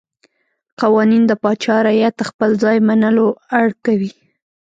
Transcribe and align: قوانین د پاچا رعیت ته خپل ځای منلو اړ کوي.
قوانین 0.81 1.23
د 1.27 1.31
پاچا 1.43 1.75
رعیت 1.87 2.13
ته 2.19 2.23
خپل 2.29 2.49
ځای 2.63 2.77
منلو 2.87 3.27
اړ 3.59 3.67
کوي. 3.85 4.11